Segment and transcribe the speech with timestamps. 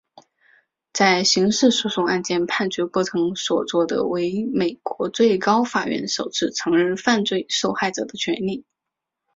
[0.93, 8.65] 在刑事诉讼案件判决过程所做的为美国最高法院首次承认犯罪受害者的权利。